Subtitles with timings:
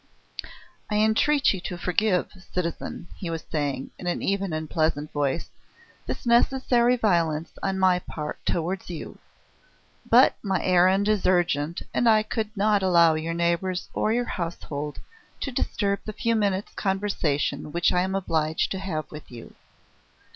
[0.89, 5.51] "I entreat you to forgive, citizen," he was saying in an even and pleasant voice,
[6.07, 9.19] "this necessary violence on my part towards you.
[10.09, 14.97] But my errand is urgent, and I could not allow your neighbours or your household
[15.41, 19.53] to disturb the few minutes' conversation which I am obliged to have with you.